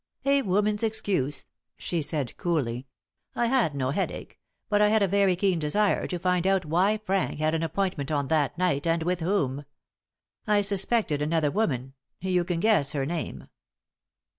[0.25, 1.45] "A woman's excuse,"
[1.77, 2.87] she said, coolly.
[3.35, 6.97] "I had no headache; but I had a very keen desire to find out why
[6.97, 9.63] Frank had an appointment on that night, and with whom.
[10.47, 13.47] I suspected another woman you can guess her name."